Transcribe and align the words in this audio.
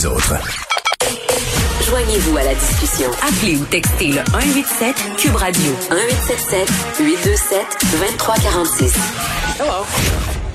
les 0.00 0.06
autres. 0.06 0.34
Joignez-vous 1.86 2.36
à 2.36 2.44
la 2.44 2.54
discussion. 2.54 3.10
Appelez 3.22 3.56
ou 3.56 3.64
textez 3.64 4.08
le 4.08 4.22
187 4.32 4.94
Cube 5.18 5.34
Radio 5.34 5.72
1877 5.90 6.68
827 7.00 7.60
2346. 7.92 8.94
Hello. 9.60 9.72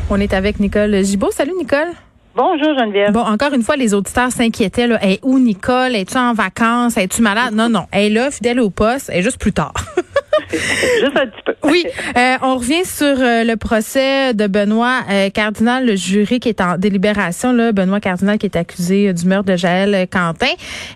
On 0.09 0.19
est 0.19 0.33
avec 0.33 0.59
Nicole 0.59 1.03
Gibault. 1.03 1.31
Salut 1.31 1.53
Nicole. 1.57 1.89
Bonjour 2.35 2.77
Geneviève. 2.79 3.11
Bon, 3.11 3.21
encore 3.21 3.53
une 3.53 3.61
fois, 3.61 3.75
les 3.75 3.93
auditeurs 3.93 4.31
s'inquiétaient. 4.31 4.87
Là. 4.87 5.03
Hey, 5.03 5.19
où 5.21 5.37
Nicole? 5.37 5.95
Es-tu 5.95 6.17
en 6.17 6.33
vacances? 6.33 6.97
Es-tu 6.97 7.21
malade? 7.21 7.53
Non, 7.53 7.69
non. 7.69 7.85
Elle 7.91 8.05
est 8.05 8.15
là, 8.15 8.31
fidèle 8.31 8.59
au 8.59 8.69
poste. 8.69 9.09
Elle 9.13 9.19
est 9.19 9.23
juste 9.23 9.39
plus 9.39 9.53
tard. 9.53 9.73
Juste 10.51 11.17
un 11.17 11.27
petit 11.27 11.41
peu. 11.45 11.55
Oui, 11.63 11.85
euh, 12.15 12.35
on 12.41 12.57
revient 12.57 12.85
sur 12.85 13.05
euh, 13.05 13.43
le 13.43 13.55
procès 13.55 14.33
de 14.33 14.47
Benoît 14.47 15.01
euh, 15.09 15.29
Cardinal, 15.29 15.85
le 15.85 15.95
jury 15.95 16.39
qui 16.39 16.49
est 16.49 16.61
en 16.61 16.77
délibération. 16.77 17.51
Là, 17.51 17.71
Benoît 17.71 17.99
Cardinal 17.99 18.37
qui 18.37 18.45
est 18.45 18.55
accusé 18.55 19.13
du 19.13 19.25
meurtre 19.25 19.51
de 19.51 19.55
Jaël 19.55 20.07
Quentin. 20.11 20.45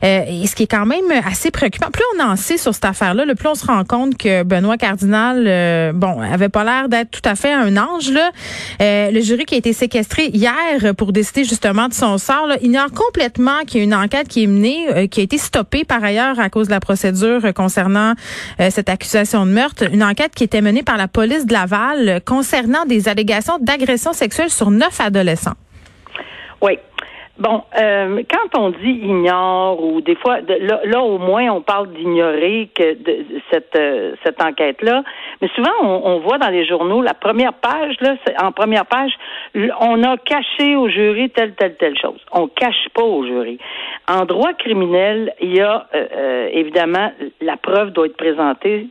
et 0.04 0.46
ce 0.46 0.56
qui 0.56 0.64
est 0.64 0.68
quand 0.68 0.86
même 0.86 1.06
assez 1.26 1.52
préoccupant. 1.52 1.90
Plus 1.92 2.04
on 2.18 2.24
en 2.24 2.36
sait 2.36 2.58
sur 2.58 2.74
cette 2.74 2.86
affaire-là, 2.86 3.26
le 3.26 3.36
plus 3.36 3.48
on 3.48 3.56
se 3.56 3.66
rend 3.66 3.84
compte 3.84 4.18
que 4.18 4.44
Benoît 4.44 4.78
Cardinal, 4.78 5.94
bon, 5.94 6.22
avait 6.22 6.50
pas 6.50 6.64
l'air 6.64 6.90
d'être 6.90 7.12
tout 7.12 7.28
à 7.28 7.36
fait 7.36 7.52
un 7.52 7.76
ange. 7.78 8.12
Là. 8.12 8.32
le 8.80 9.22
jury 9.22 9.46
qui 9.46 9.56
a 9.56 9.58
été 9.58 9.74
séquestré 9.74 10.28
hier 10.28 10.94
pour 10.98 11.12
décider 11.12 11.44
justement 11.44 11.88
de 11.88 11.94
son 11.94 12.18
sort 12.18 12.48
là, 12.48 12.58
ignore 12.62 12.92
complètement 12.92 13.62
qu'il 13.66 13.80
y 13.80 13.82
a 13.82 13.84
une 13.86 13.96
enquête 13.96 14.28
qui 14.28 14.44
est 14.44 14.48
menée, 14.48 15.08
qui 15.10 15.22
a 15.22 15.24
été 15.24 15.38
stoppée 15.38 15.84
par 15.84 16.04
ailleurs 16.04 16.40
à 16.40 16.50
cause 16.50 16.68
de 16.68 16.74
la 16.74 16.80
procédure 16.80 17.54
concernant 17.54 18.14
cette 18.70 18.90
accusation 18.90 19.39
de 19.46 19.52
meurtre, 19.52 19.84
une 19.92 20.04
enquête 20.04 20.34
qui 20.36 20.44
était 20.44 20.62
menée 20.62 20.84
par 20.84 20.98
la 20.98 21.08
police 21.08 21.46
de 21.46 21.54
Laval 21.54 22.22
concernant 22.26 22.86
des 22.86 23.08
allégations 23.08 23.58
d'agression 23.60 24.14
sexuelle 24.14 24.50
sur 24.50 24.72
neuf 24.72 25.00
adolescents. 25.02 25.56
Oui. 26.62 26.78
Bon, 27.40 27.64
euh, 27.80 28.22
quand 28.30 28.60
on 28.60 28.70
dit 28.72 29.00
ignore 29.02 29.82
ou 29.82 30.02
des 30.02 30.16
fois, 30.16 30.40
là, 30.42 31.02
au 31.02 31.18
moins 31.18 31.50
on 31.50 31.62
parle 31.62 31.88
d'ignorer 31.94 32.70
que 32.76 32.98
cette 33.50 33.78
euh, 33.78 34.14
cette 34.26 34.44
enquête 34.44 34.82
là, 34.82 35.04
mais 35.42 35.48
souvent 35.56 35.72
on, 35.82 36.20
voit 36.20 36.38
dans 36.38 36.50
les 36.50 36.68
journaux 36.68 37.02
la 37.02 37.14
première 37.14 37.54
page 37.54 37.96
là, 38.02 38.16
en 38.44 38.52
première 38.52 38.86
page, 38.86 39.14
on 39.80 40.04
a 40.04 40.18
caché 40.18 40.76
au 40.76 40.90
jury 40.90 41.30
telle 41.30 41.54
telle 41.54 41.78
telle 41.78 41.98
chose. 41.98 42.20
On 42.34 42.48
cache 42.50 42.90
pas 42.94 43.04
au 43.04 43.26
jury. 43.26 43.58
En 44.10 44.26
droit 44.26 44.52
criminel, 44.52 45.34
il 45.40 45.56
y 45.56 45.62
a 45.62 45.88
euh, 45.96 46.50
évidemment 46.52 47.14
la 47.40 47.56
preuve 47.56 47.92
doit 47.92 48.08
être 48.08 48.18
présentée 48.18 48.90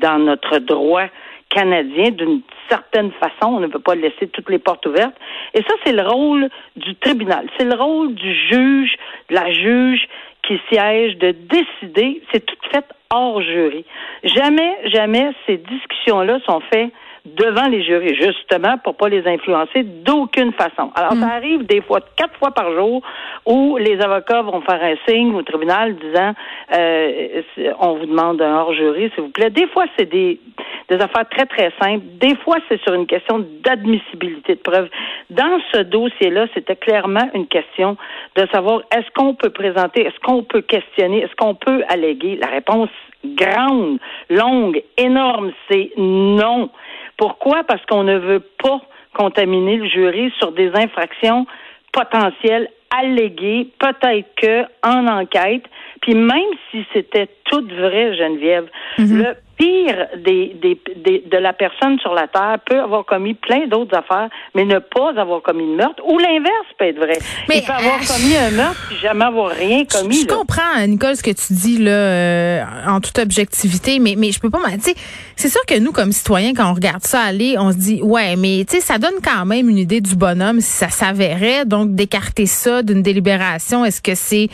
dans 0.00 0.18
notre 0.18 0.58
droit 0.58 1.06
canadien 1.50 2.10
d'une 2.10 2.42
certaine 2.68 3.10
façon. 3.12 3.54
On 3.54 3.60
ne 3.60 3.66
peut 3.66 3.80
pas 3.80 3.94
laisser 3.94 4.28
toutes 4.28 4.48
les 4.48 4.58
portes 4.58 4.86
ouvertes. 4.86 5.16
Et 5.54 5.62
ça, 5.62 5.74
c'est 5.84 5.92
le 5.92 6.06
rôle 6.06 6.48
du 6.76 6.94
tribunal. 6.96 7.48
C'est 7.58 7.64
le 7.64 7.74
rôle 7.74 8.14
du 8.14 8.34
juge, 8.48 8.94
de 9.28 9.34
la 9.34 9.52
juge 9.52 10.06
qui 10.46 10.60
siège 10.70 11.18
de 11.18 11.32
décider. 11.32 12.22
C'est 12.32 12.44
tout 12.46 12.56
fait 12.72 12.84
hors 13.12 13.42
jury. 13.42 13.84
Jamais, 14.24 14.78
jamais 14.84 15.32
ces 15.46 15.58
discussions-là 15.58 16.38
sont 16.46 16.60
faites 16.72 16.92
devant 17.24 17.68
les 17.68 17.82
jurys, 17.82 18.14
justement, 18.14 18.78
pour 18.78 18.96
pas 18.96 19.08
les 19.08 19.26
influencer 19.26 19.82
d'aucune 19.82 20.52
façon. 20.52 20.90
Alors, 20.94 21.12
ça 21.12 21.26
mm. 21.26 21.30
arrive 21.30 21.66
des 21.66 21.80
fois, 21.80 22.00
quatre 22.16 22.36
fois 22.38 22.52
par 22.52 22.72
jour, 22.72 23.02
où 23.46 23.76
les 23.76 24.00
avocats 24.00 24.42
vont 24.42 24.60
faire 24.62 24.82
un 24.82 24.94
signe 25.06 25.34
au 25.34 25.42
tribunal 25.42 25.96
disant, 25.96 26.32
euh, 26.74 27.42
on 27.78 27.94
vous 27.94 28.06
demande 28.06 28.40
un 28.40 28.56
hors-jury, 28.60 29.10
s'il 29.14 29.24
vous 29.24 29.30
plaît. 29.30 29.50
Des 29.50 29.66
fois, 29.68 29.84
c'est 29.98 30.10
des, 30.10 30.40
des 30.88 30.96
affaires 30.96 31.28
très, 31.28 31.46
très 31.46 31.72
simples. 31.80 32.04
Des 32.20 32.36
fois, 32.36 32.56
c'est 32.68 32.80
sur 32.82 32.94
une 32.94 33.06
question 33.06 33.44
d'admissibilité 33.62 34.54
de 34.54 34.60
preuve. 34.60 34.88
Dans 35.30 35.58
ce 35.72 35.78
dossier-là, 35.78 36.46
c'était 36.54 36.76
clairement 36.76 37.28
une 37.34 37.46
question 37.46 37.96
de 38.36 38.46
savoir 38.52 38.82
est-ce 38.96 39.10
qu'on 39.14 39.34
peut 39.34 39.50
présenter, 39.50 40.06
est-ce 40.06 40.18
qu'on 40.20 40.42
peut 40.42 40.62
questionner, 40.62 41.22
est-ce 41.22 41.34
qu'on 41.36 41.54
peut 41.54 41.82
alléguer? 41.88 42.36
La 42.36 42.48
réponse 42.48 42.90
grande, 43.24 43.98
longue, 44.28 44.82
énorme, 44.96 45.52
c'est 45.68 45.92
non. 45.96 46.70
Pourquoi? 47.16 47.64
Parce 47.64 47.84
qu'on 47.86 48.04
ne 48.04 48.18
veut 48.18 48.44
pas 48.62 48.80
contaminer 49.14 49.76
le 49.76 49.88
jury 49.88 50.32
sur 50.38 50.52
des 50.52 50.70
infractions 50.74 51.46
potentielles 51.92 52.68
alléguées, 52.90 53.68
peut-être 53.78 54.28
que 54.36 54.62
en 54.82 55.06
enquête, 55.06 55.64
puis 56.02 56.14
même 56.14 56.50
si 56.70 56.84
c'était 56.92 57.28
tout 57.44 57.66
vrai, 57.66 58.16
Geneviève, 58.16 58.68
mm-hmm. 58.98 59.16
le 59.16 59.36
pire 59.60 60.06
des, 60.24 60.56
des, 60.62 61.24
de 61.30 61.36
la 61.36 61.52
personne 61.52 61.98
sur 61.98 62.14
la 62.14 62.26
Terre 62.28 62.56
peut 62.64 62.80
avoir 62.80 63.04
commis 63.04 63.34
plein 63.34 63.66
d'autres 63.66 63.94
affaires, 63.96 64.30
mais 64.54 64.64
ne 64.64 64.78
pas 64.78 65.12
avoir 65.20 65.42
commis 65.42 65.66
de 65.66 65.76
meurtre. 65.76 66.02
Ou 66.06 66.18
l'inverse 66.18 66.66
peut 66.78 66.86
être 66.86 66.96
vrai. 66.96 67.18
Mais, 67.48 67.58
Il 67.58 67.64
peut 67.64 67.72
avoir 67.72 67.96
euh, 67.96 68.06
commis 68.06 68.36
un 68.36 68.50
meurtre 68.52 68.92
et 68.92 68.96
jamais 68.96 69.24
avoir 69.26 69.50
rien 69.50 69.84
commis. 69.84 70.22
Je, 70.22 70.26
comprends, 70.26 70.86
Nicole, 70.86 71.14
ce 71.14 71.22
que 71.22 71.30
tu 71.30 71.52
dis 71.52 71.76
là, 71.76 71.90
euh, 71.90 72.62
en 72.88 73.00
toute 73.00 73.18
objectivité, 73.18 73.98
mais, 73.98 74.14
mais 74.16 74.32
je 74.32 74.40
peux 74.40 74.50
pas... 74.50 74.58
Tu 74.82 74.92
c'est 75.36 75.48
sûr 75.48 75.64
que 75.66 75.78
nous, 75.78 75.92
comme 75.92 76.12
citoyens, 76.12 76.52
quand 76.54 76.70
on 76.70 76.74
regarde 76.74 77.02
ça 77.02 77.20
aller, 77.20 77.56
on 77.58 77.72
se 77.72 77.76
dit, 77.76 78.00
ouais, 78.02 78.36
mais 78.36 78.64
tu 78.66 78.76
sais, 78.76 78.80
ça 78.80 78.98
donne 78.98 79.20
quand 79.22 79.44
même 79.44 79.68
une 79.68 79.78
idée 79.78 80.00
du 80.00 80.16
bonhomme 80.16 80.60
si 80.60 80.70
ça 80.70 80.88
s'avérait. 80.88 81.66
Donc, 81.66 81.94
d'écarter 81.94 82.46
ça 82.46 82.82
d'une 82.82 83.02
délibération, 83.02 83.84
est-ce 83.84 84.00
que 84.00 84.14
c'est... 84.14 84.48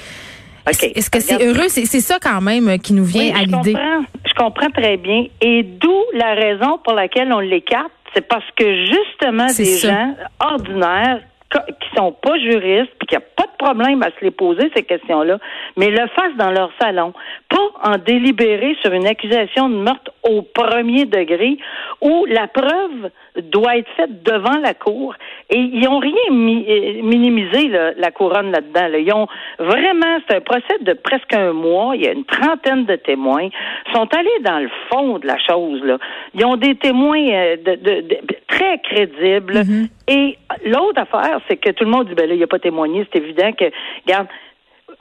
Est-ce 0.67 1.11
que 1.11 1.21
c'est 1.21 1.43
heureux? 1.45 1.69
C'est 1.69 2.01
ça 2.01 2.19
quand 2.21 2.41
même 2.41 2.79
qui 2.79 2.93
nous 2.93 3.05
vient 3.05 3.35
à 3.35 3.43
l'idée. 3.43 3.77
Je 4.25 4.35
comprends 4.35 4.71
très 4.71 4.97
bien. 4.97 5.27
Et 5.41 5.63
d'où 5.63 5.97
la 6.15 6.35
raison 6.35 6.79
pour 6.85 6.95
laquelle 6.95 7.33
on 7.33 7.41
l'écarte, 7.41 7.93
c'est 8.15 8.27
parce 8.27 8.45
que 8.57 8.87
justement 8.87 9.47
des 9.47 9.79
gens 9.79 10.15
ordinaires 10.41 11.21
qui 11.51 11.97
sont 11.97 12.13
pas 12.13 12.39
juristes, 12.39 12.93
puis 12.99 13.07
qui 13.09 13.17
a 13.17 13.21
pas 13.21 13.45
de 13.45 13.57
problème 13.65 14.03
à 14.03 14.07
se 14.07 14.23
les 14.25 14.31
poser 14.31 14.71
ces 14.75 14.83
questions-là, 14.83 15.39
mais 15.77 15.91
le 15.91 16.07
fassent 16.09 16.37
dans 16.39 16.51
leur 16.51 16.71
salon, 16.81 17.13
pas 17.49 17.91
en 17.91 17.99
délibérer 17.99 18.77
sur 18.83 18.93
une 18.93 19.07
accusation 19.07 19.69
de 19.69 19.77
meurtre 19.77 20.11
au 20.23 20.43
premier 20.43 21.05
degré, 21.05 21.59
où 22.01 22.25
la 22.27 22.49
preuve 22.49 23.11
doit 23.43 23.77
être 23.77 23.91
faite 23.97 24.23
devant 24.23 24.59
la 24.63 24.75
cour. 24.75 25.15
Et 25.51 25.59
ils 25.59 25.85
n'ont 25.85 25.99
rien 25.99 26.13
euh, 26.31 27.03
minimisé 27.03 27.69
la 27.69 28.11
couronne 28.11 28.51
là-dedans. 28.51 28.97
Ils 28.99 29.13
ont 29.13 29.27
vraiment, 29.59 30.19
c'est 30.29 30.37
un 30.37 30.41
procès 30.41 30.79
de 30.81 30.95
presque 30.95 31.33
un 31.35 31.53
mois. 31.53 31.95
Il 31.95 32.03
y 32.03 32.09
a 32.09 32.13
une 32.13 32.25
trentaine 32.25 32.87
de 32.87 32.97
témoins. 32.97 33.45
Ils 33.45 33.95
sont 33.95 34.09
allés 34.15 34.41
dans 34.43 34.59
le 34.59 34.71
fond 34.91 35.19
de 35.19 35.27
la 35.27 35.39
chose. 35.39 35.83
Là. 35.85 35.99
Ils 36.35 36.45
ont 36.45 36.57
des 36.57 36.75
témoins 36.77 37.29
euh, 37.29 37.57
de, 37.57 38.19
très 38.49 38.79
crédibles. 38.79 39.61
Mm-hmm. 39.61 39.89
Et 40.09 40.39
l'autre 40.65 41.03
affaire, 41.03 41.41
c'est 41.49 41.57
que 41.57 41.71
tout 41.71 41.85
le 41.85 41.91
monde 41.91 42.09
dit 42.09 42.15
ben 42.15 42.29
là, 42.29 42.35
il 42.35 42.43
a 42.43 42.47
pas 42.47 42.59
témoigné. 42.59 43.07
C'est 43.13 43.21
évident 43.21 43.53
que, 43.53 43.67
regarde, 44.07 44.29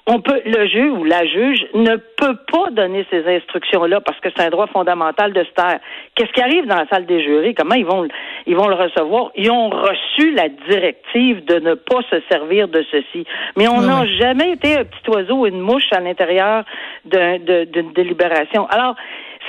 on 0.08 0.22
peut, 0.22 0.40
le 0.46 0.68
juge 0.68 0.92
ou 0.92 1.04
la 1.04 1.26
juge 1.26 1.66
ne 1.74 1.96
peut 1.96 2.38
pas 2.52 2.70
donner 2.72 3.06
ces 3.10 3.26
instructions-là 3.26 4.02
parce 4.02 4.20
que 4.20 4.30
c'est 4.36 4.44
un 4.44 4.50
droit 4.50 4.68
fondamental 4.68 5.34
de 5.34 5.44
se 5.44 5.50
taire. 5.52 5.80
Qu'est-ce 6.14 6.32
qui 6.32 6.42
arrive 6.42 6.68
dans 6.68 6.76
la 6.76 6.88
salle 6.88 7.08
des 7.08 7.24
jurés? 7.24 7.56
Comment 7.56 7.74
ils 7.74 7.86
vont, 7.86 8.08
ils 8.46 8.56
vont 8.56 8.68
le 8.68 8.76
recevoir? 8.76 9.32
Ils 9.36 9.50
ont 9.50 9.70
reçu 9.70 10.32
la 10.32 10.50
directive 10.50 11.44
de 11.46 11.60
ne 11.60 11.74
pas 11.74 12.02
se 12.12 12.22
servir 12.30 12.68
de 12.68 12.86
ceci. 12.92 13.26
Mais 13.58 13.68
on 13.68 13.82
n'a 13.82 14.06
jamais 14.06 14.52
été 14.52 14.78
un 14.78 14.84
petit 14.84 15.10
oiseau 15.10 15.38
ou 15.38 15.48
une 15.48 15.60
mouche 15.60 15.92
à 15.92 16.00
l'intérieur 16.00 16.64
d'une 17.06 17.92
délibération. 17.94 18.68
Alors, 18.68 18.96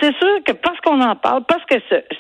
c'est 0.01 0.15
sûr 0.17 0.45
que 0.47 0.53
parce 0.53 0.79
qu'on 0.81 1.01
en 1.01 1.17
parle, 1.17 1.43
parce 1.49 1.65
que 1.65 1.77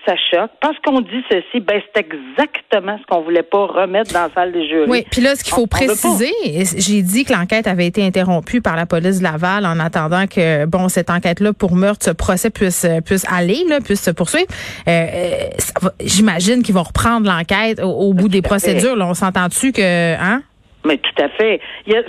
ça 0.06 0.14
choque, 0.30 0.50
parce 0.60 0.76
qu'on 0.84 1.00
dit 1.00 1.22
ceci, 1.30 1.60
ben 1.60 1.80
c'est 1.94 2.06
exactement 2.06 2.98
ce 2.98 3.06
qu'on 3.06 3.22
voulait 3.22 3.42
pas 3.42 3.66
remettre 3.66 4.12
dans 4.12 4.22
la 4.22 4.30
salle 4.34 4.52
des 4.52 4.68
jurys. 4.68 4.88
Oui, 4.88 5.06
puis 5.10 5.20
là, 5.20 5.34
ce 5.36 5.44
qu'il 5.44 5.54
faut 5.54 5.66
préciser, 5.66 6.32
j'ai 6.76 7.02
dit 7.02 7.24
que 7.24 7.32
l'enquête 7.32 7.66
avait 7.66 7.86
été 7.86 8.04
interrompue 8.04 8.60
par 8.60 8.76
la 8.76 8.86
police 8.86 9.18
de 9.18 9.24
Laval 9.24 9.66
en 9.66 9.78
attendant 9.78 10.26
que, 10.26 10.64
bon, 10.64 10.88
cette 10.88 11.10
enquête-là 11.10 11.52
pour 11.52 11.74
meurtre, 11.76 12.04
ce 12.04 12.10
procès 12.10 12.50
puisse, 12.50 12.86
puisse 13.04 13.26
aller, 13.30 13.64
là, 13.68 13.80
puisse 13.80 14.02
se 14.02 14.10
poursuivre. 14.10 14.46
Euh, 14.88 14.90
euh 14.90 15.88
J'imagine 16.00 16.62
qu'ils 16.62 16.74
vont 16.74 16.82
reprendre 16.82 17.26
l'enquête 17.26 17.80
au, 17.82 18.12
bout 18.14 18.28
des 18.28 18.42
procédures. 18.42 18.96
Là, 18.96 19.06
on 19.06 19.14
s'entend-tu 19.14 19.72
que, 19.72 20.14
hein? 20.14 20.42
Mais 20.86 20.98
tout 20.98 21.22
à 21.22 21.28
fait. 21.30 21.60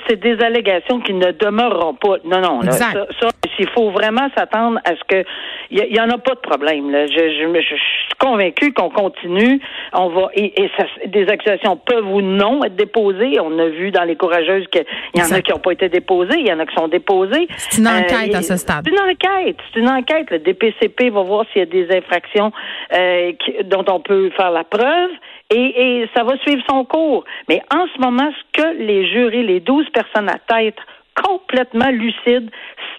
C'est 0.08 0.20
des 0.20 0.40
allégations 0.44 1.00
qui 1.00 1.14
ne 1.14 1.32
demeureront 1.32 1.96
pas. 1.96 2.18
Non, 2.24 2.42
non. 2.42 2.62
Là, 2.62 2.72
ça, 2.72 2.92
ça 3.20 3.30
il 3.60 3.68
faut 3.70 3.90
vraiment 3.90 4.28
s'attendre 4.38 4.80
à 4.86 4.92
ce 4.92 5.04
que 5.08 5.28
il 5.70 5.94
y, 5.94 6.00
en 6.00 6.10
a 6.10 6.18
pas 6.18 6.36
de 6.36 6.40
problème. 6.40 6.92
Là. 6.92 7.08
Je, 7.08 7.14
je, 7.14 7.62
je, 7.62 7.76
suis 7.76 8.16
convaincu 8.20 8.72
qu'on 8.72 8.90
continue. 8.90 9.60
On 9.94 10.10
va 10.10 10.30
et, 10.34 10.54
ça, 10.78 10.86
des 11.08 11.28
accusations 11.28 11.76
peuvent 11.76 12.08
ou 12.08 12.22
non 12.22 12.64
être 12.64 12.76
déposées. 12.76 13.40
On 13.42 13.58
a 13.60 13.68
vu 13.68 13.92
dans 13.92 14.04
les 14.04 14.16
courageuses 14.16 14.66
qu'il 14.72 14.86
y 15.16 15.22
en 15.22 15.32
a 15.32 15.42
qui 15.42 15.52
n'ont 15.52 15.60
pas 15.60 15.72
été 15.72 15.90
déposées, 15.90 16.40
il 16.40 16.48
y 16.48 16.54
en 16.54 16.60
a 16.60 16.66
qui 16.66 16.76
sont 16.76 16.88
déposées. 16.88 17.48
C'est 17.58 17.80
une 17.80 17.88
enquête 17.88 18.34
euh, 18.34 18.38
à 18.38 18.42
ce 18.44 18.56
stade. 18.56 18.86
C'est 18.86 18.92
une 18.92 19.12
enquête. 19.12 19.58
C'est 19.74 19.80
une 19.80 19.90
enquête. 19.90 20.32
Le 20.32 20.40
DPCP 20.40 21.10
va 21.10 21.24
voir 21.24 21.46
s'il 21.52 21.60
y 21.60 21.64
a 21.64 21.66
des 21.66 21.94
infractions 21.96 22.52
euh, 22.94 23.34
dont 23.66 23.86
on 23.90 24.00
peut 24.00 24.30
faire 24.38 24.52
la 24.52 24.64
preuve. 24.64 25.10
Et, 25.50 26.08
ça 26.16 26.24
va 26.24 26.38
suivre 26.40 26.64
son 26.70 26.84
cours. 26.86 27.24
Mais 27.48 27.62
en 27.74 27.88
ce 27.88 28.02
moment, 28.02 28.30
ce 28.32 28.62
que 28.62 28.78
les 28.78 29.10
jurés, 29.12 29.44
les 29.44 29.60
douze 29.60 29.90
personnes 29.92 30.30
à 30.30 30.40
tête 30.40 30.78
complètement 31.16 31.90
lucides, 31.90 32.52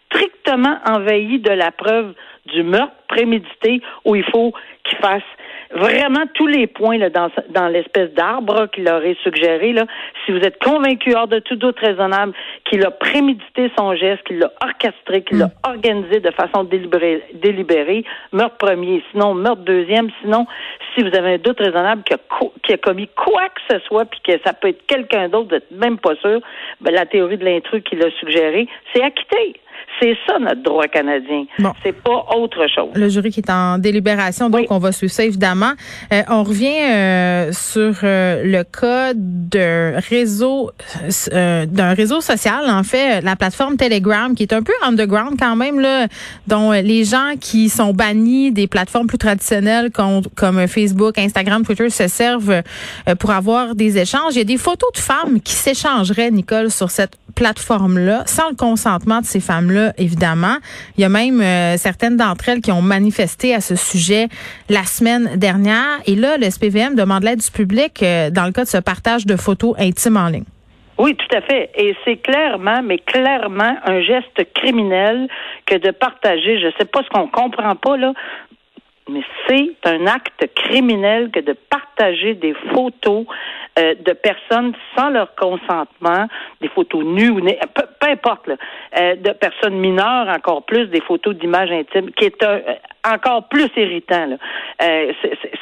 strictement 0.07 0.79
envahis 0.87 1.39
de 1.39 1.53
la 1.53 1.71
preuve 1.71 2.15
du 2.47 2.63
meurtre 2.63 2.95
prémédité, 3.09 3.81
où 4.05 4.17
il 4.17 4.25
faut 4.25 4.53
qu'ils 4.85 4.99
fassent 4.99 5.23
vraiment 5.71 6.25
tous 6.35 6.47
les 6.47 6.67
points 6.67 6.99
là, 6.99 7.11
dans, 7.11 7.31
dans 7.51 7.69
l'espèce 7.69 8.13
d'arbre 8.15 8.67
qu'il 8.67 8.89
aurait 8.89 9.17
suggéré. 9.23 9.73
Là, 9.73 9.87
si 10.25 10.33
vous 10.33 10.39
êtes 10.39 10.63
convaincu 10.63 11.15
hors 11.15 11.29
de 11.29 11.39
tout 11.41 11.57
doute 11.57 11.79
raisonnable 11.79 12.33
qu'il 12.65 12.85
a 12.85 12.91
prémédité 12.91 13.71
son 13.79 13.95
geste, 13.95 14.23
qu'il 14.25 14.39
l'a 14.39 14.53
orchestré, 14.63 15.23
qu'il 15.23 15.39
l'a 15.39 15.47
mm. 15.47 15.69
organisé 15.69 16.21
de 16.21 16.31
façon 16.31 16.65
délibérée, 16.65 17.23
délibérée, 17.35 18.05
meurtre 18.33 18.57
premier, 18.57 19.03
sinon 19.13 19.35
meurtre 19.35 19.63
deuxième, 19.63 20.09
sinon 20.23 20.47
si 20.95 21.03
vous 21.03 21.15
avez 21.17 21.35
un 21.35 21.39
doute 21.39 21.59
raisonnable 21.59 22.03
qu'il 22.03 22.17
a, 22.17 22.75
a, 22.75 22.77
commis 22.79 23.09
quoi 23.09 23.49
que 23.49 23.61
ce 23.75 23.79
soit, 23.87 24.05
puis 24.07 24.21
que 24.25 24.33
ça 24.45 24.53
peut 24.53 24.69
être 24.69 24.87
quelqu'un 24.87 25.29
d'autre, 25.29 25.49
vous 25.49 25.55
n'êtes 25.55 25.71
même 25.71 25.99
pas 25.99 26.15
sûr, 26.17 26.41
ben, 26.81 26.95
la 26.95 27.07
théorie 27.07 27.37
de 27.37 27.45
l'intrus 27.45 27.83
qu'il 27.85 28.03
a 28.03 28.11
suggéré, 28.19 28.69
c'est 28.93 29.03
acquitté. 29.03 29.61
C'est 30.01 30.17
ça 30.27 30.39
notre 30.39 30.63
droit 30.63 30.87
canadien. 30.87 31.45
C'est 31.83 31.93
pas 31.93 32.27
autre 32.37 32.67
chose. 32.73 32.91
Le 32.95 33.09
jury 33.09 33.31
qui 33.31 33.41
est 33.41 33.51
en 33.51 33.79
délibération, 33.79 34.49
donc 34.49 34.67
on 34.71 34.79
va 34.79 34.93
suivre 34.93 35.13
ça 35.13 35.25
évidemment. 35.25 35.73
Euh, 36.13 36.23
on 36.29 36.45
revient 36.45 36.81
euh, 36.83 37.53
sur 37.53 37.95
euh, 38.05 38.43
le 38.45 38.63
cas 38.63 39.13
d'un 39.15 39.99
réseau 39.99 40.71
d'un 41.33 41.95
réseau 41.95 42.21
social, 42.21 42.69
en 42.69 42.83
fait, 42.83 43.21
la 43.23 43.37
plateforme 43.37 43.77
Telegram, 43.77 44.35
qui 44.35 44.43
est 44.43 44.53
un 44.53 44.63
peu 44.63 44.73
underground 44.83 45.37
quand 45.39 45.57
même, 45.57 45.81
là, 45.81 46.07
dont 46.47 46.73
les 46.73 47.05
gens 47.05 47.33
qui 47.41 47.69
sont 47.69 47.93
bannis 47.93 48.53
des 48.53 48.67
plateformes 48.67 49.07
plus 49.07 49.19
traditionnelles 49.19 49.91
comme, 49.91 50.23
comme 50.37 50.67
Facebook, 50.67 51.19
Instagram, 51.19 51.65
Twitter 51.65 51.91
se 51.91 52.09
servent 52.09 52.63
pour 53.19 53.31
avoir 53.31 53.75
des 53.75 53.99
échanges. 53.99 54.35
Il 54.35 54.39
y 54.39 54.43
a 54.43 54.45
des 54.45 54.57
photos 54.57 54.93
de 54.93 54.99
femmes 54.99 55.41
qui 55.41 55.55
s'échangeraient, 55.55 56.31
Nicole, 56.31 56.71
sur 56.71 56.91
cette 56.91 57.17
plateforme-là, 57.35 58.25
sans 58.27 58.51
le 58.51 58.57
consentement 58.57 59.21
de 59.21 59.27
ces 59.27 59.41
femmes-là 59.69 59.93
évidemment. 59.99 60.57
Il 60.97 61.03
y 61.03 61.05
a 61.05 61.09
même 61.09 61.41
euh, 61.41 61.77
certaines 61.77 62.17
d'entre 62.17 62.49
elles 62.49 62.61
qui 62.61 62.73
ont 62.73 62.83
manifesté 62.83 63.55
à 63.55 63.61
ce 63.61 63.77
sujet 63.77 64.29
la 64.69 64.85
semaine 64.85 65.37
dernière. 65.37 66.01
Et 66.07 66.15
là, 66.15 66.37
le 66.37 66.51
SPVM 66.51 66.95
demande 66.95 67.23
l'aide 67.23 67.41
du 67.41 67.51
public 67.51 68.03
euh, 68.03 68.31
dans 68.31 68.45
le 68.45 68.53
cas 68.53 68.65
de 68.65 68.69
ce 68.69 68.79
partage 68.79 69.27
de 69.27 69.37
photos 69.37 69.75
intimes 69.79 70.17
en 70.17 70.29
ligne. 70.29 70.45
Oui, 70.99 71.15
tout 71.15 71.37
à 71.37 71.41
fait. 71.43 71.71
Et 71.77 71.95
c'est 72.05 72.17
clairement, 72.17 72.83
mais 72.83 72.99
clairement, 72.99 73.77
un 73.85 74.01
geste 74.01 74.53
criminel 74.55 75.29
que 75.65 75.77
de 75.77 75.93
partager. 75.93 76.59
Je 76.59 76.67
ne 76.67 76.73
sais 76.79 76.87
pas 76.87 77.03
ce 77.05 77.09
qu'on 77.09 77.29
comprend 77.29 77.77
pas 77.77 77.97
là, 77.97 78.13
mais 79.09 79.23
c'est 79.47 79.77
un 79.85 80.07
acte 80.07 80.45
criminel 80.57 81.31
que 81.31 81.41
de 81.41 81.55
partager 81.71 82.35
des 82.35 82.55
photos 82.75 83.27
euh, 83.79 83.95
de 83.95 84.13
personnes 84.13 84.73
sans 84.97 85.11
leur 85.11 85.35
consentement, 85.35 86.27
des 86.61 86.69
photos 86.69 87.05
nues 87.05 87.31
ou 87.31 87.41
peu, 87.41 87.83
peu 88.01 88.09
importe, 88.09 88.47
là, 88.47 88.57
euh, 88.99 89.15
de 89.17 89.31
personnes 89.31 89.77
mineures, 89.77 90.29
encore 90.29 90.65
plus 90.65 90.87
des 90.87 91.01
photos 91.01 91.37
d'images 91.37 91.71
intimes, 91.71 92.11
qui 92.13 92.25
est 92.25 92.43
un, 92.43 92.61
encore 93.07 93.49
plus 93.49 93.71
irritant. 93.77 94.27
Là. 94.27 94.37
Euh, 94.83 95.13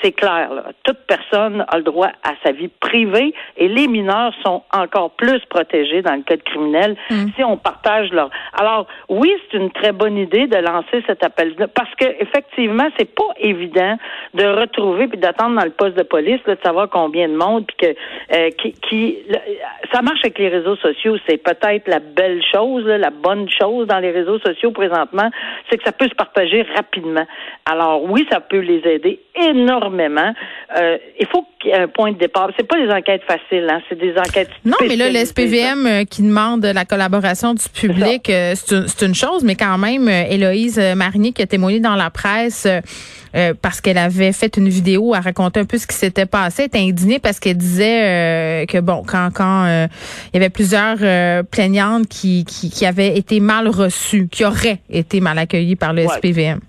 c'est 0.02 0.12
clair. 0.12 0.52
Là. 0.52 0.64
Toute 0.84 0.98
personne 1.06 1.64
a 1.68 1.76
le 1.76 1.82
droit 1.82 2.10
à 2.22 2.32
sa 2.44 2.52
vie 2.52 2.68
privée 2.68 3.34
et 3.56 3.68
les 3.68 3.88
mineurs 3.88 4.32
sont 4.44 4.62
encore 4.72 5.10
plus 5.12 5.40
protégés 5.46 6.02
dans 6.02 6.14
le 6.14 6.22
code 6.22 6.42
criminel 6.42 6.96
mm. 7.10 7.26
si 7.36 7.44
on 7.44 7.56
partage 7.56 8.10
leur. 8.12 8.30
Alors 8.52 8.86
oui, 9.08 9.32
c'est 9.50 9.58
une 9.58 9.70
très 9.70 9.92
bonne 9.92 10.16
idée 10.16 10.46
de 10.46 10.56
lancer 10.56 11.02
cet 11.06 11.22
appel 11.24 11.54
parce 11.74 11.94
que 11.94 12.06
effectivement, 12.20 12.88
c'est 12.98 13.14
pas 13.14 13.28
évident 13.38 13.96
de 14.34 14.44
retrouver 14.44 15.08
puis 15.08 15.18
d'attendre 15.18 15.56
dans 15.56 15.64
le 15.64 15.70
poste 15.70 15.96
de 15.96 16.02
police 16.02 16.40
là, 16.46 16.54
de 16.54 16.60
savoir 16.62 16.88
combien 16.88 17.28
de 17.28 17.36
monde 17.36 17.66
puis 17.66 17.76
que 17.76 17.96
euh, 18.34 18.50
qui, 18.50 18.72
qui 18.72 19.18
ça 19.92 20.02
marche 20.02 20.20
avec 20.24 20.38
les 20.38 20.48
réseaux 20.48 20.76
sociaux. 20.76 21.16
C'est 21.28 21.38
peut-être 21.38 21.88
la 21.88 22.00
belle 22.00 22.42
chose, 22.52 22.84
la 22.86 23.10
bonne 23.10 23.48
chose 23.50 23.86
dans 23.86 23.98
les 23.98 24.10
réseaux 24.10 24.38
sociaux 24.38 24.70
présentement, 24.70 25.30
c'est 25.70 25.78
que 25.78 25.84
ça 25.84 25.92
peut 25.92 26.08
se 26.08 26.14
partager 26.14 26.62
rapidement. 26.74 27.25
Alors 27.68 28.04
oui, 28.04 28.24
ça 28.30 28.40
peut 28.40 28.60
les 28.60 28.80
aider 28.88 29.20
énormément. 29.34 30.32
Euh, 30.78 30.98
il 31.18 31.26
faut 31.26 31.44
qu'il 31.60 31.70
y 31.70 31.74
ait 31.74 31.78
un 31.78 31.88
point 31.88 32.12
de 32.12 32.18
départ. 32.18 32.50
C'est 32.56 32.66
pas 32.66 32.78
des 32.78 32.90
enquêtes 32.90 33.22
faciles, 33.24 33.66
hein, 33.68 33.80
c'est 33.88 33.98
des 33.98 34.16
enquêtes. 34.16 34.50
Non, 34.64 34.76
mais 34.80 34.96
là, 34.96 35.10
l'SPVM 35.10 35.86
euh, 35.86 36.04
qui 36.04 36.22
demande 36.22 36.64
la 36.64 36.84
collaboration 36.84 37.54
du 37.54 37.68
public, 37.68 38.30
euh, 38.30 38.54
c'est 38.54 39.04
une, 39.04 39.14
chose, 39.14 39.42
mais 39.44 39.56
quand 39.56 39.78
même, 39.78 40.08
Héloïse 40.08 40.78
Marinier 40.96 41.32
qui 41.32 41.42
a 41.42 41.46
témoigné 41.46 41.80
dans 41.80 41.96
la 41.96 42.10
presse. 42.10 42.68
parce 43.60 43.82
qu'elle 43.82 43.98
avait 43.98 44.32
fait 44.32 44.56
une 44.56 44.68
vidéo 44.68 45.12
à 45.12 45.20
raconter 45.20 45.60
un 45.60 45.66
peu 45.66 45.76
ce 45.76 45.86
qui 45.86 45.94
s'était 45.94 46.24
passé, 46.24 46.64
était 46.64 46.78
indignée 46.78 47.18
parce 47.18 47.38
qu'elle 47.38 47.58
disait 47.58 48.64
que 48.66 48.80
bon, 48.80 49.02
quand 49.06 49.28
quand 49.34 49.66
il 49.66 50.34
y 50.34 50.36
avait 50.38 50.50
plusieurs 50.50 50.96
plaignantes 51.50 52.06
qui, 52.08 52.44
qui, 52.46 52.70
qui 52.70 52.86
avaient 52.86 53.18
été 53.18 53.40
mal 53.40 53.68
reçues, 53.68 54.28
qui 54.28 54.44
auraient 54.44 54.78
été 54.88 55.20
mal 55.20 55.38
accueillies 55.38 55.76
par 55.76 55.92
le 55.92 56.06
SPVM. 56.06 56.60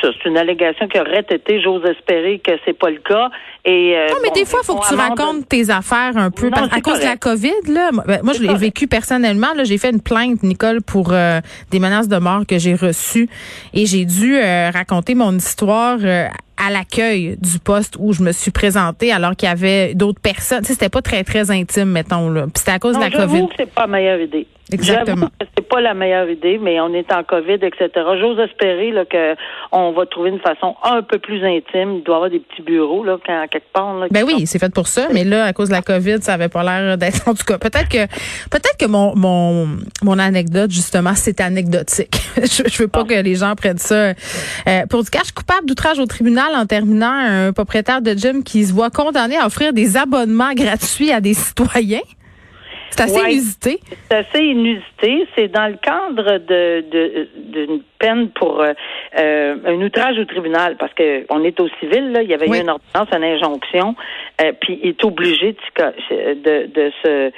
C'est 0.00 0.24
une 0.28 0.36
allégation 0.36 0.88
qui 0.88 0.98
aurait 1.00 1.24
été. 1.28 1.60
J'ose 1.60 1.84
espérer 1.84 2.38
que 2.38 2.52
c'est 2.64 2.78
pas 2.78 2.90
le 2.90 2.98
cas. 2.98 3.30
Et, 3.68 3.94
euh, 3.94 4.08
non, 4.08 4.16
mais 4.22 4.30
des 4.30 4.46
fois, 4.46 4.60
il 4.62 4.66
faut 4.66 4.76
que 4.76 4.88
tu 4.88 4.94
racontes 4.94 5.46
tes 5.46 5.68
affaires 5.68 6.16
un 6.16 6.30
peu. 6.30 6.50
à 6.54 6.80
cause 6.80 7.00
de 7.00 7.04
la 7.04 7.18
COVID, 7.18 7.70
là, 7.70 7.90
ben, 8.06 8.20
moi, 8.22 8.32
je 8.32 8.42
l'ai 8.42 8.54
vécu 8.54 8.86
personnellement. 8.86 9.52
Là, 9.54 9.64
j'ai 9.64 9.76
fait 9.76 9.90
une 9.90 10.00
plainte, 10.00 10.42
Nicole, 10.42 10.80
pour 10.80 11.12
euh, 11.12 11.40
des 11.70 11.78
menaces 11.78 12.08
de 12.08 12.16
mort 12.16 12.46
que 12.48 12.56
j'ai 12.56 12.74
reçues. 12.74 13.28
Et 13.74 13.84
j'ai 13.84 14.06
dû 14.06 14.38
euh, 14.38 14.70
raconter 14.70 15.14
mon 15.14 15.36
histoire 15.36 15.98
à 16.00 16.70
l'accueil 16.70 17.36
du 17.36 17.58
poste 17.58 17.96
où 17.98 18.14
je 18.14 18.22
me 18.22 18.32
suis 18.32 18.50
présentée 18.50 19.12
alors 19.12 19.36
qu'il 19.36 19.48
y 19.48 19.52
avait 19.52 19.94
d'autres 19.94 20.20
personnes. 20.20 20.60
Tu 20.60 20.68
sais, 20.68 20.72
c'était 20.72 20.88
pas 20.88 21.02
très, 21.02 21.22
très 21.22 21.50
intime, 21.50 21.90
mettons. 21.90 22.30
Là. 22.30 22.44
Puis 22.44 22.52
c'était 22.56 22.72
à 22.72 22.78
cause 22.78 22.96
de 22.96 23.02
la 23.02 23.10
COVID. 23.10 23.48
c'est 23.56 23.70
pas 23.70 23.82
la 23.82 23.86
meilleure 23.86 24.20
idée. 24.20 24.46
Exactement. 24.72 25.28
C'est 25.56 25.66
pas 25.66 25.80
la 25.80 25.94
meilleure 25.94 26.28
idée, 26.28 26.58
mais 26.58 26.80
on 26.80 26.92
est 26.92 27.10
en 27.12 27.22
COVID, 27.24 27.54
etc. 27.62 27.88
J'ose 28.20 28.38
espérer 28.38 28.90
là, 28.90 29.04
que 29.04 29.34
on 29.72 29.92
va 29.92 30.06
trouver 30.06 30.30
une 30.30 30.40
façon 30.40 30.76
un 30.82 31.02
peu 31.02 31.18
plus 31.18 31.42
intime. 31.44 31.96
Il 31.96 32.02
doit 32.02 32.14
y 32.14 32.16
avoir 32.16 32.30
des 32.30 32.40
petits 32.40 32.62
bureaux 32.62 33.04
là, 33.04 33.18
quand, 33.24 33.46
quelque 33.60 33.72
part. 33.72 33.94
Là, 33.98 34.06
ben 34.10 34.24
oui, 34.24 34.46
c'est 34.46 34.58
fait 34.58 34.72
pour 34.72 34.88
ça, 34.88 35.08
mais 35.12 35.24
là, 35.24 35.44
à 35.44 35.52
cause 35.52 35.68
de 35.68 35.74
la 35.74 35.82
COVID, 35.82 36.18
ça 36.22 36.34
avait 36.34 36.48
pas 36.48 36.62
l'air 36.62 36.96
d'être. 36.98 37.28
En 37.28 37.34
tout 37.34 37.44
cas, 37.44 37.58
peut-être 37.58 37.88
que 37.88 38.06
peut-être 38.50 38.76
que 38.78 38.86
mon, 38.86 39.14
mon 39.16 39.68
mon 40.02 40.18
anecdote 40.18 40.70
justement, 40.70 41.14
c'est 41.14 41.40
anecdotique. 41.40 42.20
je, 42.36 42.68
je 42.68 42.82
veux 42.82 42.88
pas 42.88 43.04
que 43.04 43.14
les 43.14 43.34
gens 43.34 43.54
prennent 43.54 43.78
ça 43.78 44.12
euh, 44.66 44.86
pour 44.88 45.02
du 45.04 45.10
cash 45.10 45.32
coupable 45.32 45.66
d'outrage 45.66 45.98
au 45.98 46.06
tribunal 46.06 46.54
en 46.54 46.66
terminant 46.66 47.12
un 47.12 47.52
propriétaire 47.52 48.02
de 48.02 48.14
gym 48.14 48.42
qui 48.42 48.64
se 48.66 48.72
voit 48.72 48.90
condamné 48.90 49.36
à 49.36 49.46
offrir 49.46 49.72
des 49.72 49.96
abonnements 49.96 50.54
gratuits 50.54 51.12
à 51.12 51.20
des 51.20 51.34
citoyens. 51.34 52.00
C'est 52.90 53.02
assez 53.02 53.32
inusité. 53.32 53.80
C'est 54.10 54.16
assez 54.16 54.44
inusité. 54.44 55.26
C'est 55.36 55.48
dans 55.48 55.66
le 55.66 55.76
cadre 55.76 56.38
de 56.38 57.28
d'une 57.36 57.82
peine 57.98 58.30
pour 58.30 58.60
euh, 58.60 58.72
euh, 59.18 59.56
un 59.64 59.82
outrage 59.82 60.18
au 60.18 60.24
tribunal, 60.24 60.76
parce 60.76 60.92
que 60.94 61.24
on 61.30 61.42
est 61.44 61.58
au 61.60 61.68
civil. 61.80 62.12
Là, 62.12 62.22
il 62.22 62.30
y 62.30 62.34
avait 62.34 62.46
eu 62.46 62.60
une 62.60 62.70
ordonnance, 62.70 63.08
une 63.12 63.24
injonction, 63.24 63.96
euh, 64.40 64.52
puis 64.60 64.78
il 64.82 64.90
est 64.90 65.04
obligé 65.04 65.52
de, 65.52 66.34
de, 66.34 66.66
de 66.66 66.92
se 67.02 67.32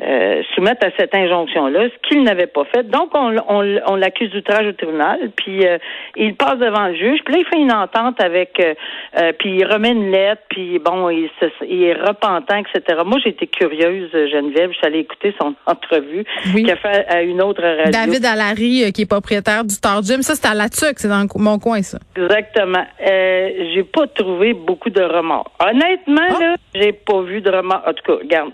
euh, 0.00 0.42
soumettre 0.54 0.86
à 0.86 0.90
cette 0.98 1.14
injonction-là, 1.14 1.88
ce 1.88 2.08
qu'il 2.08 2.22
n'avait 2.22 2.46
pas 2.46 2.64
fait. 2.74 2.88
Donc, 2.88 3.10
on, 3.14 3.36
on, 3.48 3.78
on 3.86 3.96
l'accuse 3.96 4.30
d'outrage 4.30 4.66
au 4.66 4.72
tribunal, 4.72 5.30
puis 5.36 5.66
euh, 5.66 5.76
il 6.16 6.34
passe 6.36 6.58
devant 6.58 6.88
le 6.88 6.94
juge, 6.94 7.20
puis 7.24 7.34
là, 7.34 7.40
il 7.40 7.44
fait 7.44 7.60
une 7.60 7.72
entente 7.72 8.18
avec, 8.18 8.58
euh, 8.60 9.32
puis 9.38 9.58
il 9.58 9.64
remet 9.66 9.90
une 9.90 10.10
lettre, 10.10 10.42
puis 10.48 10.78
bon, 10.78 11.10
il, 11.10 11.28
est 11.70 11.92
repentant, 11.92 12.56
etc. 12.56 13.02
Moi, 13.04 13.18
j'étais 13.22 13.46
curieuse, 13.46 14.10
Geneviève, 14.10 14.70
je 14.70 14.76
suis 14.76 14.86
allée 14.86 15.00
écouter 15.00 15.34
son 15.38 15.54
entrevue 15.66 16.24
qu'il 16.44 16.70
a 16.70 16.76
fait 16.76 17.06
à 17.06 17.22
une 17.22 17.42
autre 17.42 17.62
radio. 17.62 17.92
David 17.92 18.24
Allary, 18.24 18.90
qui 18.92 19.02
est 19.02 19.10
propriétaire 19.10 19.64
du 19.64 19.74
Star 19.74 20.02
Gym, 20.02 20.22
ça, 20.22 20.34
c'est 20.34 20.48
à 20.48 20.54
la 20.54 20.70
TUC, 20.70 20.98
c'est 20.98 21.08
dans 21.08 21.26
mon 21.36 21.58
coin, 21.58 21.82
ça. 21.82 21.98
Exactement. 22.16 22.84
Euh, 23.06 23.50
j'ai 23.74 23.84
pas 23.84 24.06
trouvé 24.06 24.54
beaucoup 24.54 24.90
de 24.90 25.02
remords. 25.02 25.50
Honnêtement, 25.60 26.28
ah. 26.30 26.40
là, 26.40 26.56
j'ai 26.74 26.92
pas 26.92 27.20
vu 27.22 27.40
de 27.40 27.50
remords. 27.50 27.82
En 27.86 27.92
tout 27.92 28.04
cas, 28.06 28.18
regarde, 28.22 28.52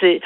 c'est 0.00 0.20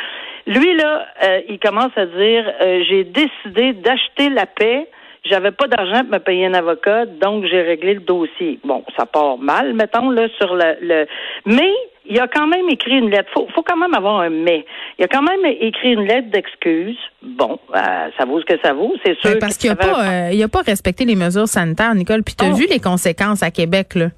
lui, 0.47 0.77
là, 0.77 1.07
euh, 1.25 1.41
il 1.49 1.59
commence 1.59 1.93
à 1.97 2.07
dire 2.07 2.53
euh, 2.61 2.83
j'ai 2.89 3.05
décidé 3.05 3.73
d'acheter 3.75 4.29
la 4.31 4.47
paix. 4.47 4.89
J'avais 5.25 5.53
pas 5.53 5.69
d'argent 5.69 6.01
pour 6.01 6.15
me 6.15 6.19
payer 6.19 6.47
un 6.47 6.55
avocat, 6.55 7.07
donc 7.07 7.45
j'ai 7.47 7.63
réglé 7.63 7.95
le 7.95 8.01
dossier. 8.01 8.59
Bon, 8.65 8.83
ça 8.97 9.07
part 9.07 9.39
mal, 9.39 9.73
mettons, 9.73 10.11
là, 10.11 10.27
sur 10.37 10.57
le, 10.57 10.77
le... 10.81 11.07
Mais 11.47 11.71
il 12.07 12.19
a 12.19 12.27
quand 12.27 12.49
même 12.49 12.69
écrit 12.69 12.99
une 12.99 13.09
lettre. 13.09 13.31
Faut, 13.33 13.47
faut 13.55 13.63
quand 13.63 13.77
même 13.77 13.95
avoir 13.95 14.21
un 14.23 14.31
mais. 14.31 14.67
Il 14.99 15.05
a 15.05 15.09
quand 15.09 15.23
même 15.23 15.45
écrit 15.61 15.93
une 15.93 16.07
lettre 16.07 16.29
d'excuse. 16.31 16.97
Bon, 17.23 17.61
euh, 17.73 17.79
ça 18.19 18.25
vaut 18.25 18.41
ce 18.41 18.47
que 18.47 18.61
ça 18.65 18.73
vaut, 18.73 18.93
c'est 19.05 19.17
sûr. 19.21 19.39
parce 19.39 19.57
qu'il 19.57 19.71
n'a 19.71 19.77
pas, 19.77 20.33
il 20.33 20.43
a 20.43 20.49
pas 20.49 20.63
respecté 20.63 21.05
les 21.05 21.15
mesures 21.15 21.47
sanitaires, 21.47 21.95
Nicole. 21.95 22.25
Puis 22.25 22.35
tu 22.35 22.45
as 22.45 22.51
oh. 22.51 22.55
vu 22.55 22.67
les 22.69 22.81
conséquences 22.81 23.45
à 23.45 23.53
Québec, 23.53 23.95
là. 23.95 24.09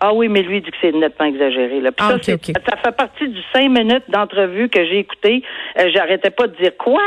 Ah 0.00 0.14
oui, 0.14 0.28
mais 0.28 0.42
lui 0.42 0.58
il 0.58 0.62
dit 0.62 0.70
que 0.70 0.76
c'est 0.80 0.92
nettement 0.92 1.26
exagéré. 1.26 1.80
Là. 1.80 1.90
Ah, 1.98 2.16
ça, 2.22 2.32
ça 2.32 2.76
fait 2.76 2.96
partie 2.96 3.28
du 3.28 3.40
cinq 3.52 3.68
minutes 3.68 4.04
d'entrevue 4.08 4.68
que 4.68 4.84
j'ai 4.84 4.98
écouté. 4.98 5.42
Euh, 5.78 5.90
j'arrêtais 5.92 6.30
pas 6.30 6.46
de 6.46 6.56
dire 6.56 6.76
quoi? 6.78 7.02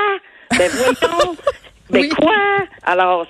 Ben 0.52 0.70
voyons! 0.70 1.36
Mais 1.92 2.08
quoi? 2.10 2.34
Alors, 2.84 3.28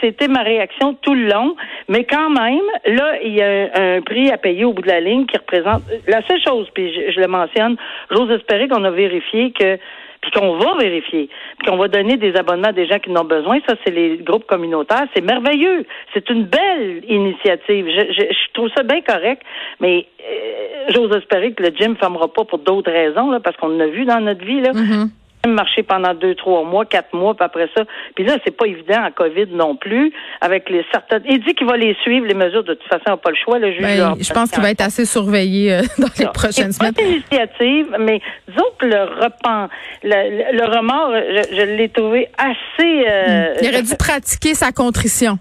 c'était 0.00 0.28
ma 0.28 0.42
réaction 0.42 0.94
tout 0.94 1.14
le 1.14 1.28
long. 1.28 1.56
Mais 1.88 2.04
quand 2.04 2.30
même, 2.30 2.62
là, 2.86 3.18
il 3.22 3.34
y 3.34 3.42
a 3.42 3.70
un, 3.74 4.00
prix 4.00 4.30
à 4.30 4.38
payer 4.38 4.64
au 4.64 4.72
bout 4.72 4.82
de 4.82 4.88
la 4.88 5.00
ligne 5.00 5.26
qui 5.26 5.36
représente 5.36 5.82
la 6.06 6.26
seule 6.26 6.40
chose, 6.42 6.68
puis 6.72 6.92
je, 7.12 7.20
le 7.20 7.26
mentionne, 7.26 7.76
j'ose 8.10 8.30
espérer 8.30 8.68
qu'on 8.68 8.84
a 8.84 8.90
vérifié 8.90 9.52
que 9.52 9.78
puis 10.20 10.30
qu'on 10.30 10.58
va 10.58 10.76
vérifier, 10.78 11.28
puis 11.58 11.68
qu'on 11.68 11.76
va 11.76 11.88
donner 11.88 12.16
des 12.16 12.34
abonnements 12.36 12.68
à 12.68 12.72
des 12.72 12.86
gens 12.86 12.98
qui 12.98 13.10
n'ont 13.10 13.24
besoin. 13.24 13.58
Ça, 13.68 13.76
c'est 13.84 13.92
les 13.92 14.18
groupes 14.18 14.46
communautaires. 14.46 15.06
C'est 15.14 15.24
merveilleux. 15.24 15.86
C'est 16.14 16.28
une 16.30 16.44
belle 16.44 17.02
initiative. 17.08 17.86
Je, 17.88 18.12
je, 18.12 18.52
trouve 18.52 18.70
ça 18.76 18.82
bien 18.82 19.00
correct, 19.02 19.42
mais 19.80 20.06
euh, 20.20 20.90
j'ose 20.90 21.16
espérer 21.16 21.52
que 21.52 21.62
le 21.62 21.70
gym 21.70 21.92
ne 21.92 21.96
fermera 21.96 22.28
pas 22.28 22.44
pour 22.44 22.58
d'autres 22.58 22.90
raisons, 22.90 23.30
là, 23.30 23.40
parce 23.40 23.56
qu'on 23.56 23.68
l'a 23.68 23.86
vu 23.86 24.04
dans 24.04 24.20
notre 24.20 24.44
vie. 24.44 24.60
Là. 24.60 24.72
Mm-hmm 24.72 25.08
marché 25.46 25.82
pendant 25.82 26.14
deux, 26.14 26.34
trois 26.34 26.64
mois, 26.64 26.84
quatre 26.84 27.14
mois, 27.14 27.34
puis 27.34 27.44
après 27.44 27.68
ça. 27.76 27.84
Puis 28.14 28.24
là, 28.24 28.38
c'est 28.44 28.56
pas 28.56 28.66
évident 28.66 29.04
en 29.04 29.10
COVID 29.10 29.46
non 29.52 29.76
plus, 29.76 30.12
avec 30.40 30.68
les 30.68 30.84
certaines. 30.92 31.22
Il 31.28 31.42
dit 31.44 31.54
qu'il 31.54 31.66
va 31.66 31.76
les 31.76 31.94
suivre, 32.02 32.26
les 32.26 32.34
mesures, 32.34 32.64
de 32.64 32.74
toute 32.74 32.88
façon, 32.88 33.04
il 33.06 33.10
n'a 33.10 33.16
pas 33.16 33.30
le 33.30 33.36
choix. 33.36 33.58
Le 33.58 33.72
juge 33.72 33.82
ben, 33.82 34.14
je 34.20 34.32
pense 34.32 34.50
qu'il 34.50 34.62
va 34.62 34.70
être 34.70 34.80
assez 34.80 35.04
surveillé 35.04 35.74
euh, 35.74 35.82
dans 35.98 36.08
les 36.18 36.26
prochaines 36.26 36.72
semaines. 36.72 36.92
C'est 36.96 37.08
initiative, 37.08 37.96
mais 38.00 38.20
disons 38.48 38.64
que 38.78 38.86
le 38.86 39.02
repent, 39.02 39.70
le, 40.02 40.76
remords, 40.76 41.12
je, 41.52 41.62
l'ai 41.76 41.88
trouvé 41.88 42.28
assez. 42.36 43.04
Euh, 43.08 43.54
il 43.62 43.68
aurait 43.68 43.82
dû 43.82 43.96
pratiquer 43.96 44.54
sa 44.54 44.72
contrition 44.72 45.38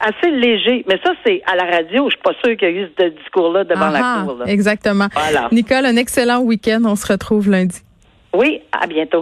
assez 0.00 0.30
léger. 0.30 0.84
Mais 0.88 0.98
ça, 1.04 1.12
c'est 1.24 1.40
à 1.46 1.56
la 1.56 1.64
radio. 1.64 2.06
Je 2.06 2.16
suis 2.16 2.22
pas 2.22 2.32
sûre 2.44 2.56
qu'il 2.56 2.68
y 2.68 2.78
a 2.78 2.82
eu 2.82 2.88
ce 2.98 3.04
discours-là 3.04 3.64
devant 3.64 3.90
la 3.90 4.24
cour. 4.24 4.42
Exactement. 4.46 5.06
Nicole, 5.52 5.86
un 5.86 5.96
excellent 5.96 6.40
week-end. 6.40 6.82
On 6.84 6.96
se 6.96 7.06
retrouve 7.06 7.48
lundi. 7.48 7.82
Oui, 8.34 8.60
à 8.72 8.86
bientôt. 8.86 9.16